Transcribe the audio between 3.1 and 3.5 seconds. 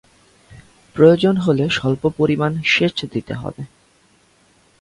দিতে